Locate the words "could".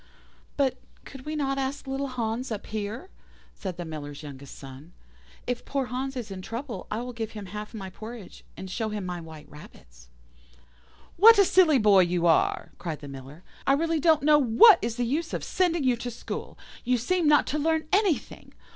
1.05-1.27